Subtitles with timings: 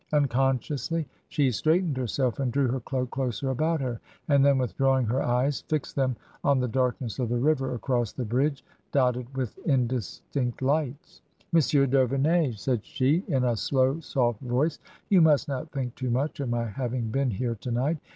[0.13, 5.21] Unconsciously she straightened herself and drew her cloak closer about her, and then withdrawing her
[5.21, 10.59] eyes, fixed them on the darkness of the river across the Bridge, dotted with indistinct
[10.63, 11.21] lights."
[11.53, 14.79] Monsieur d'Auvemey," said she, in a slow, soft voice,"
[15.11, 17.99] you must not think too much of my having been here to night.